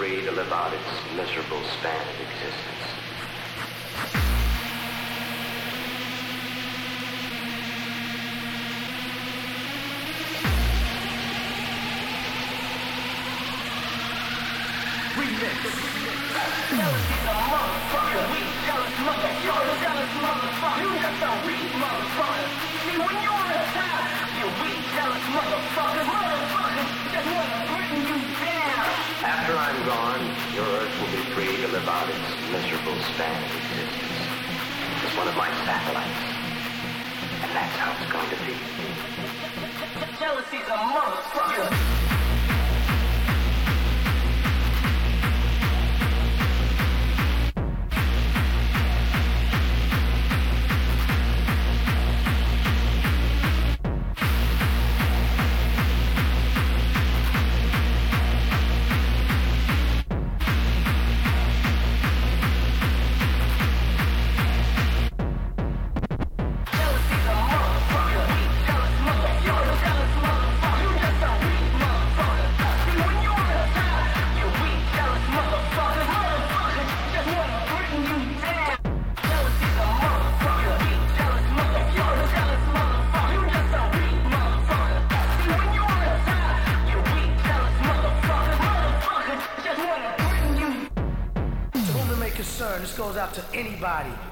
[0.00, 0.39] freed
[31.82, 32.18] about its
[32.52, 34.20] miserable span of existence.
[35.04, 36.20] It's one of my satellites.
[37.40, 38.54] And that's how it's going to be.
[40.18, 42.00] Jealousy's a motherfucker.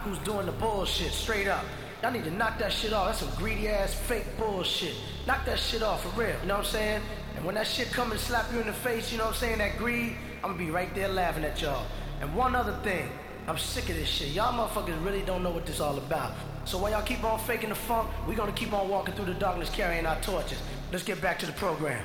[0.09, 1.65] Who's doing the bullshit straight up.
[2.03, 3.07] Y'all need to knock that shit off.
[3.07, 4.95] That's some greedy ass fake bullshit.
[5.27, 6.35] Knock that shit off for real.
[6.41, 7.03] You know what I'm saying?
[7.37, 9.41] And when that shit come and slap you in the face, you know what I'm
[9.41, 9.59] saying?
[9.59, 11.87] That greed, I'm gonna be right there laughing at y'all.
[12.21, 13.11] And one other thing,
[13.47, 14.29] I'm sick of this shit.
[14.29, 16.33] Y'all motherfuckers really don't know what this all about.
[16.65, 19.35] So while y'all keep on faking the funk, we gonna keep on walking through the
[19.35, 20.59] darkness carrying our torches.
[20.93, 22.03] Let's get back to the program.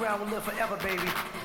[0.00, 1.39] Underground will live forever, baby.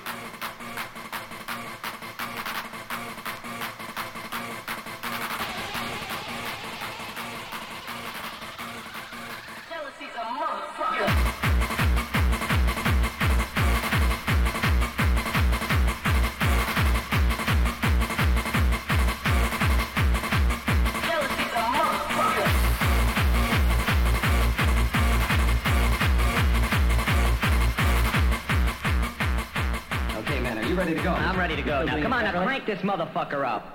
[32.76, 33.75] This motherfucker up.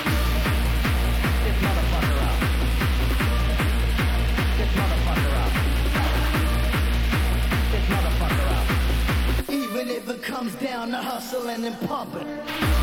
[10.09, 12.80] it comes down to hustling and pumping.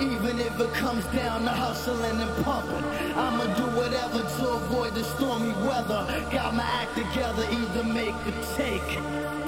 [0.00, 2.84] Even if it comes down to hustling and pumping.
[3.16, 6.06] I'ma do whatever to avoid the stormy weather.
[6.30, 9.47] Got my act together either make or take.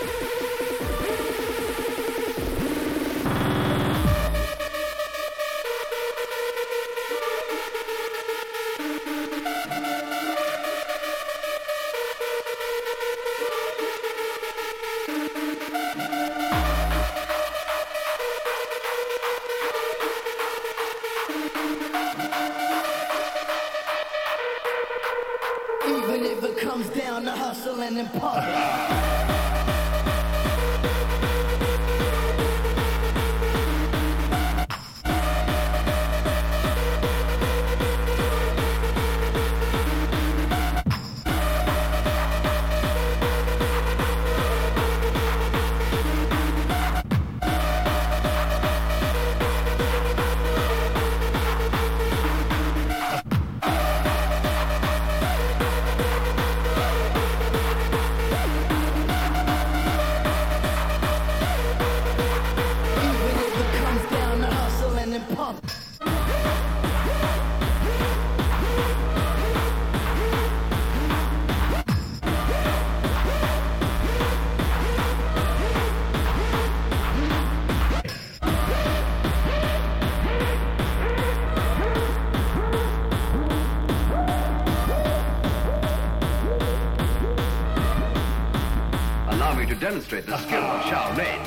[89.91, 91.41] demonstrate the skill of Shaolin.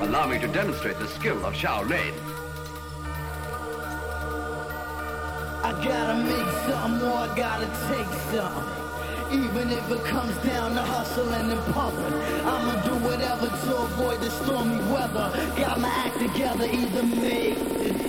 [0.00, 2.14] Allow me to demonstrate the skill of Shaolin.
[5.62, 8.64] I gotta make some more, I gotta take some.
[9.32, 12.14] Even if it comes down to hustling and pumping,
[12.46, 15.30] I'ma do whatever to avoid the stormy weather.
[15.58, 18.07] Got my act together, either make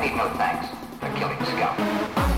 [0.00, 0.66] I need no thanks
[0.98, 2.29] for killing Scout.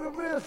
[0.00, 0.40] I'm gonna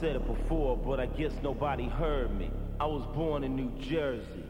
[0.00, 2.50] said it before, but I guess nobody heard me.
[2.80, 4.44] I was born in New Jersey.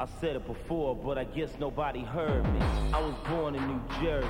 [0.00, 2.60] I said it before, but I guess nobody heard me.
[2.94, 4.28] I was born in New Jersey.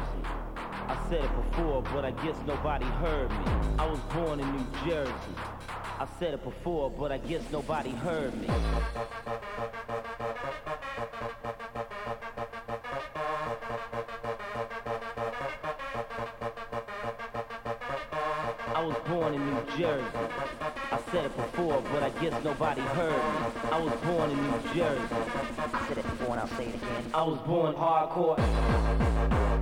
[0.56, 3.44] I said it before, but I guess nobody heard me.
[3.78, 5.12] I was born in New Jersey.
[6.00, 8.48] I said it before, but I guess nobody heard me.
[18.74, 20.47] I was born in New Jersey.
[21.08, 23.70] I said it before, but I guess nobody heard me.
[23.72, 25.14] I was born in New Jersey.
[25.56, 27.04] I said it before and I'll say it again.
[27.14, 29.57] I was born hardcore.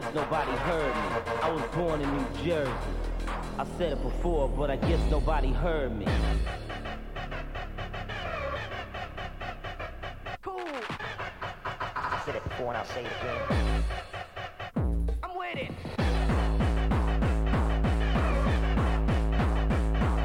[0.00, 1.02] Guess nobody heard me.
[1.40, 2.72] I was born in New Jersey.
[3.56, 6.06] I said it before, but I guess nobody heard me.
[10.42, 10.66] Cool.
[11.64, 13.84] I said it before and I'll say it again.
[15.22, 15.70] I'm with it.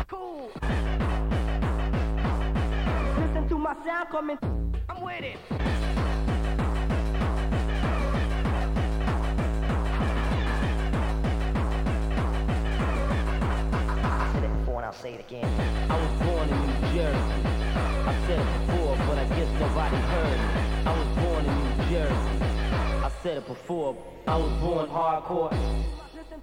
[0.08, 0.52] Cool.
[3.20, 4.40] Listen to my sound coming.
[4.90, 5.79] I'm with it.
[15.10, 15.90] Say it again.
[15.90, 17.48] I was born in New Jersey.
[18.06, 20.40] I said it before, but I guess nobody heard.
[20.86, 22.46] I was born in New Jersey.
[23.06, 23.96] I said it before,
[24.28, 25.52] I was born hardcore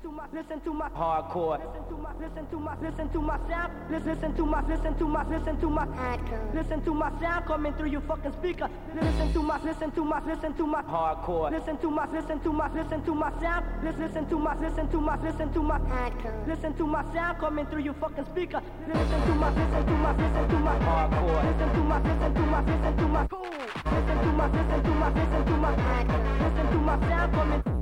[0.02, 1.58] to my, listen to my hardcore.
[1.58, 3.72] Listen to my, listen to my, listen to my sound.
[3.90, 6.54] Listen to my, listen to my, listen to my hardcore.
[6.54, 8.68] Listen to my sound coming through your fucking speaker.
[8.94, 11.50] Listen to my, listen to my, listen to my hardcore.
[11.50, 13.64] Listen to my, listen to my, listen to my sound.
[13.82, 16.46] Listen to my, listen to my, listen to my hardcore.
[16.46, 18.60] Listen to my sound coming through your fucking speaker.
[18.86, 21.42] Listen to my, listen to my, listen to my hardcore.
[21.44, 23.42] Listen to my, listen to my, listen to my cool.
[23.46, 26.40] Listen to my, listen to my, listen to my hardcore.
[26.40, 27.75] Listen to my sound coming.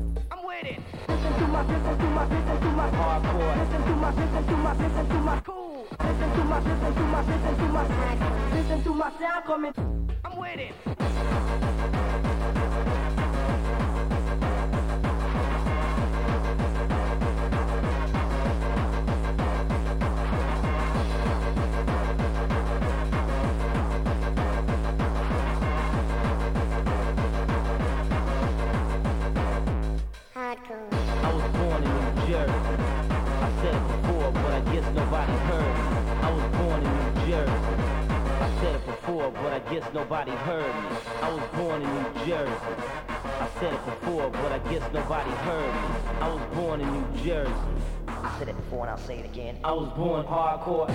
[0.54, 0.80] With it.
[1.08, 3.58] Listen to my, listen to my, listen to my hardcore.
[3.58, 5.86] Listen to my, listen to my, listen to my cool.
[5.90, 8.52] Listen to my, listen to my, listen to my hardcore.
[8.54, 9.74] Listen to my sound coming.
[10.24, 11.73] I'm with it.
[30.56, 32.82] I was born in New Jersey.
[33.10, 36.10] I said it before, but I guess nobody heard me.
[36.22, 37.82] I was born in New Jersey.
[38.38, 40.96] I said it before, but I guess nobody heard me.
[41.22, 42.74] I was born in New Jersey.
[43.08, 46.20] I said it before, but I guess nobody heard me.
[46.20, 47.52] I was born in New Jersey.
[48.06, 49.58] I said it before and I'll say it again.
[49.64, 50.88] I was born hardcore.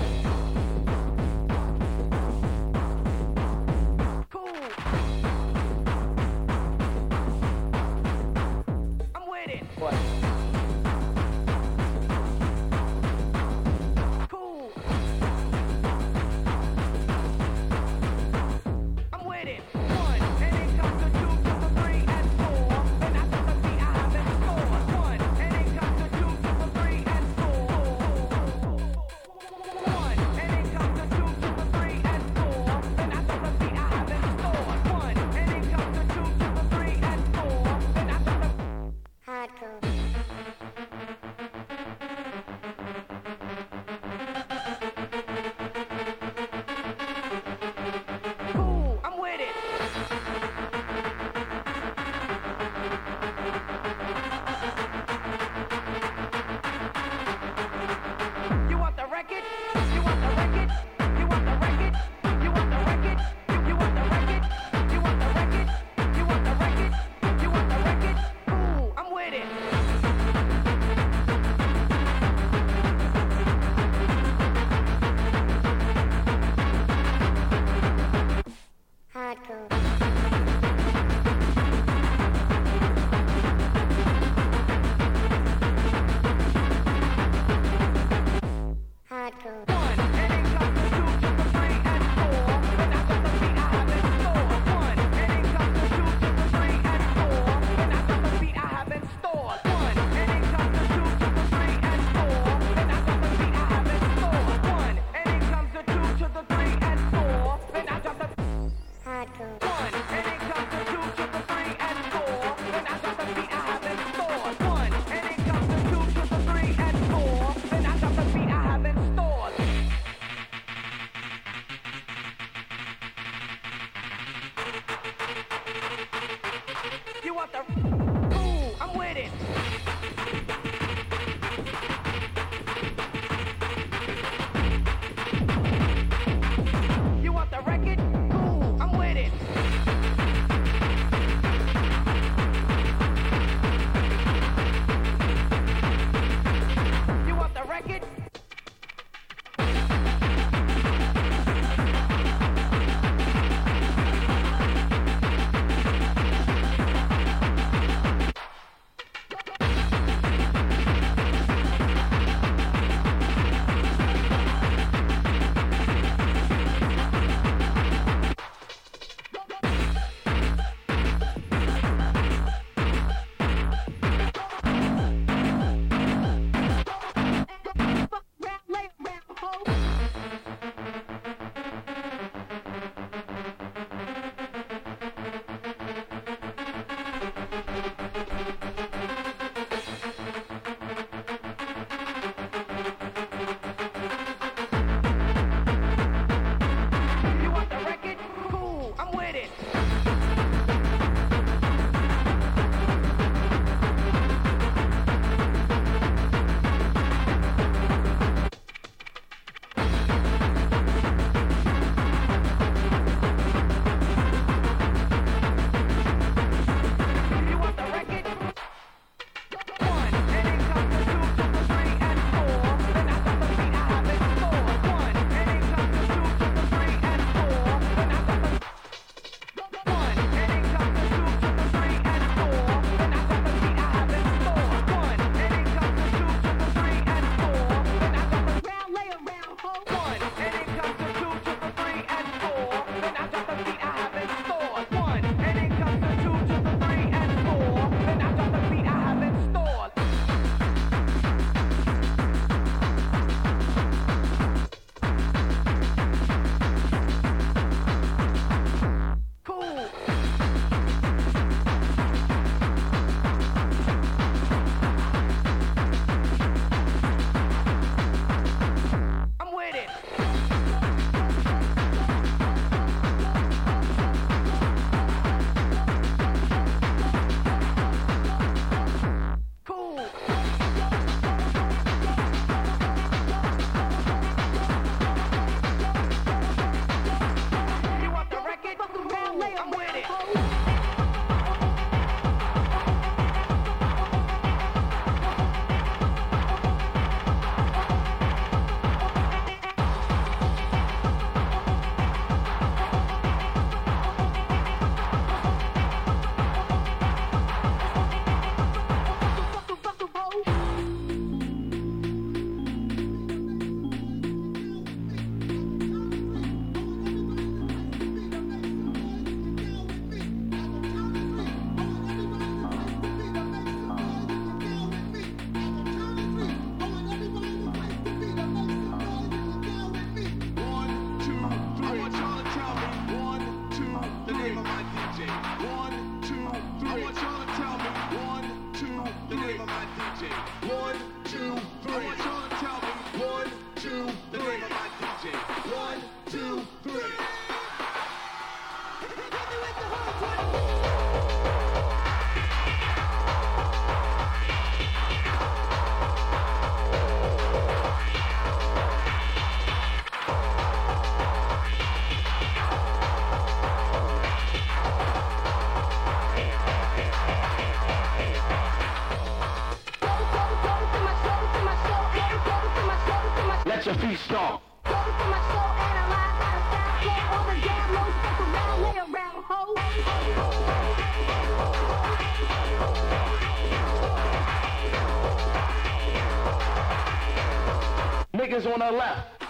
[388.50, 389.43] Niggas on the left.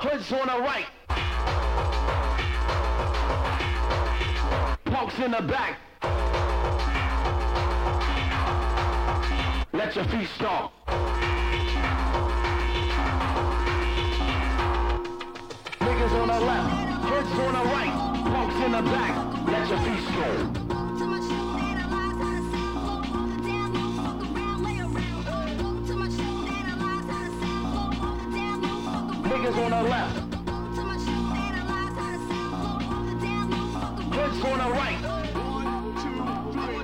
[0.00, 0.86] Hoods on the right.
[4.86, 5.78] Punks in the back.
[9.72, 10.69] Let your feet stomp.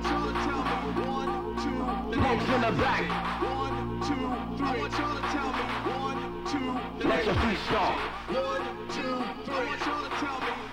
[0.09, 0.83] Y'all to tell me.
[1.07, 1.79] One, two,
[2.11, 3.03] the punks in the back.
[4.57, 4.81] Three.
[4.81, 5.63] To tell me.
[5.89, 6.21] One,
[8.93, 9.15] two,
[9.45, 9.71] three.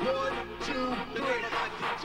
[0.05, 0.85] One, two,
[1.81, 2.05] DJ.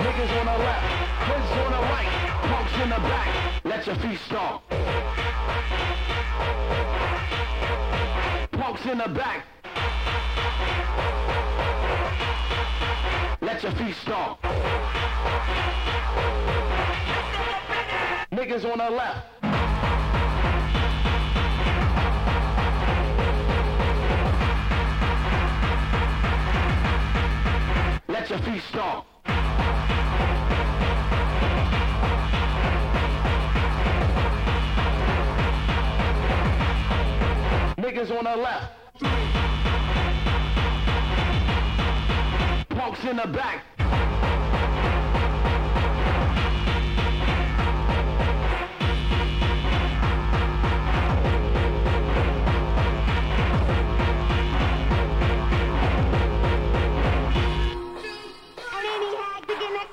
[0.00, 0.84] Niggas on the left,
[1.26, 2.10] hoods on the right,
[2.48, 3.39] punks in the back.
[3.90, 4.62] Your feet stomp.
[8.52, 9.44] Punks in the back.
[13.40, 14.40] Let your feet stomp.
[18.30, 19.26] Niggas on the left.
[28.06, 29.06] Let your feet stomp.
[37.90, 38.72] Niggas on the left.
[42.68, 43.64] Punks in the back.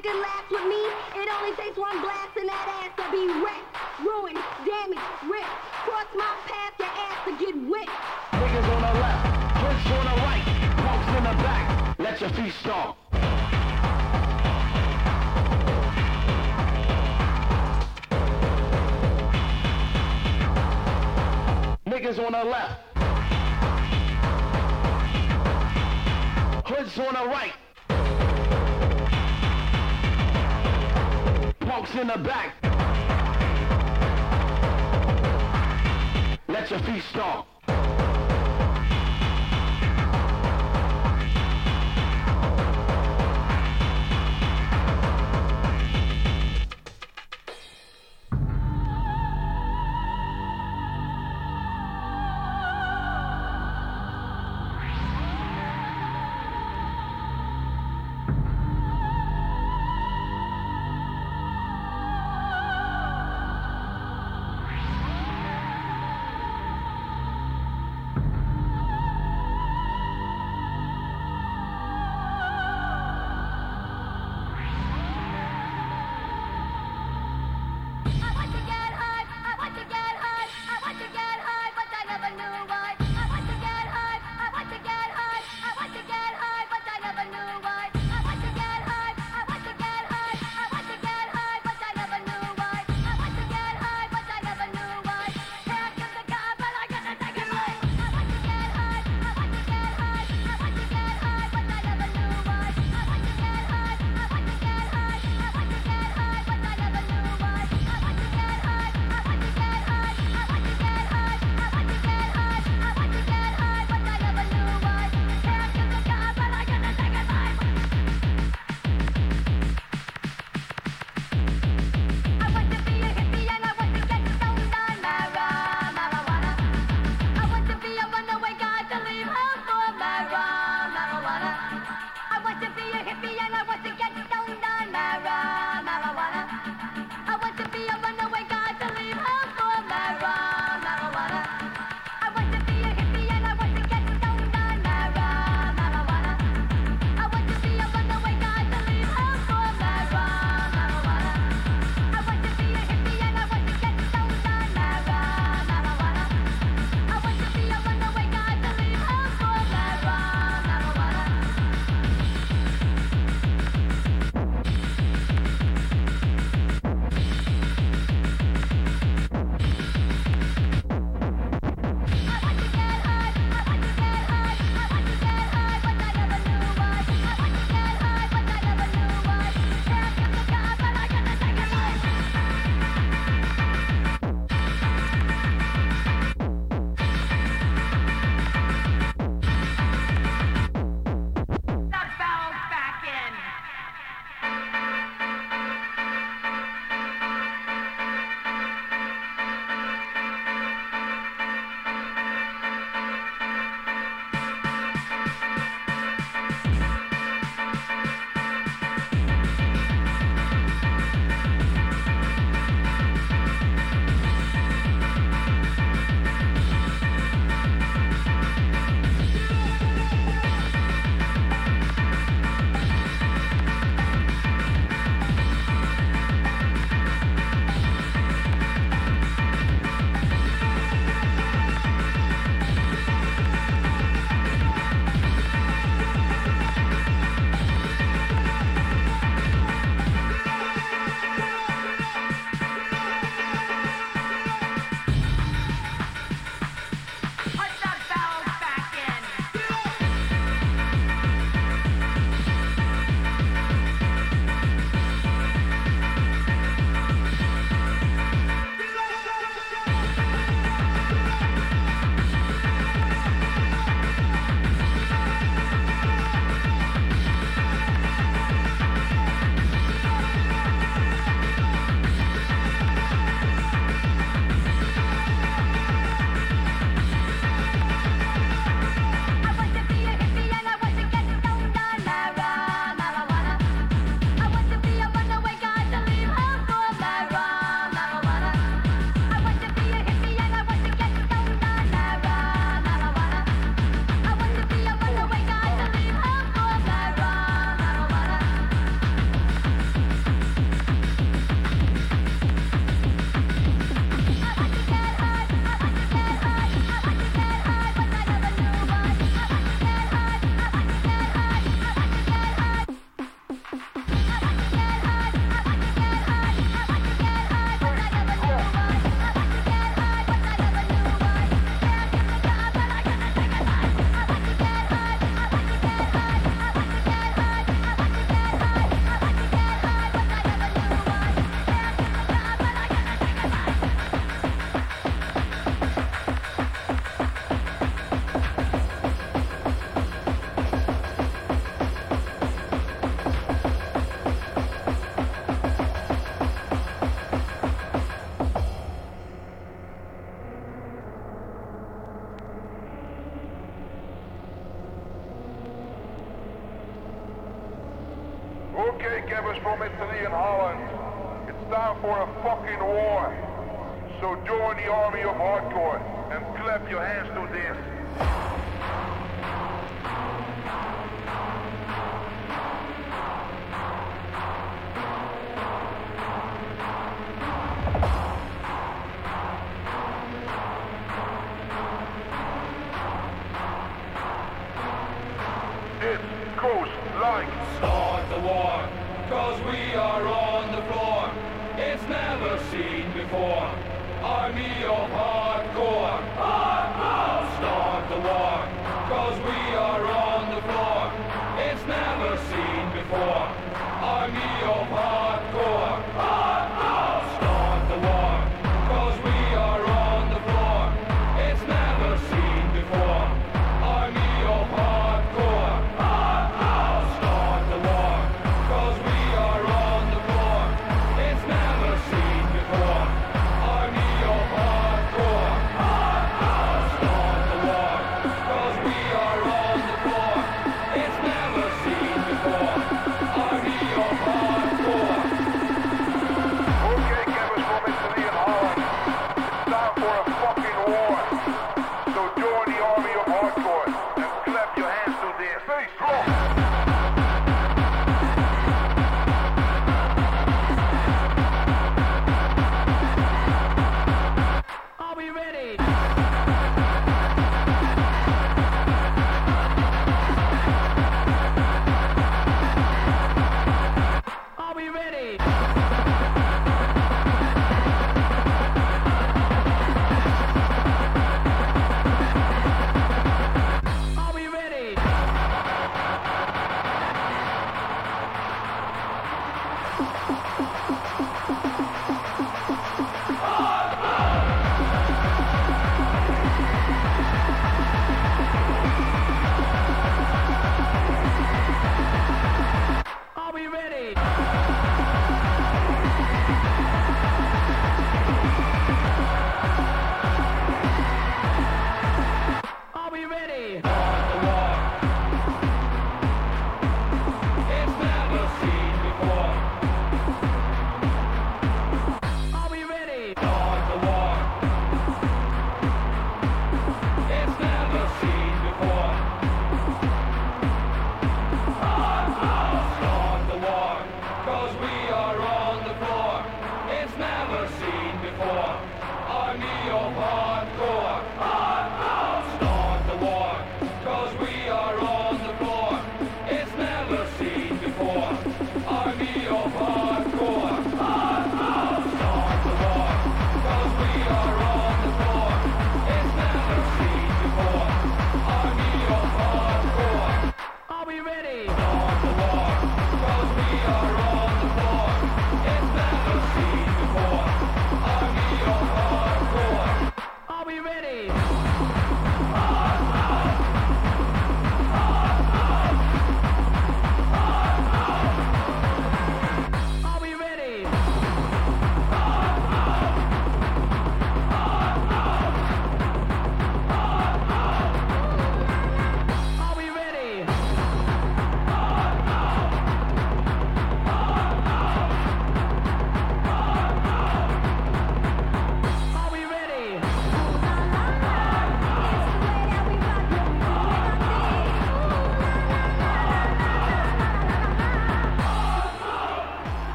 [0.00, 0.78] Could laugh with me,
[1.20, 5.46] it only takes one blast and that ass to be wrecked, ruined, damaged, ripped.
[5.84, 7.90] Cross my path, your ass to get whipped.
[8.32, 9.26] Niggas on the left.
[9.58, 10.44] Hoods on the right.
[10.76, 11.98] Punks in the back.
[11.98, 12.96] Let your feet stomp.
[21.86, 22.80] Niggas on the left.
[26.68, 27.54] Hoods on the right.
[31.60, 32.67] Punks in the back.
[36.58, 37.57] Let your feet stomp.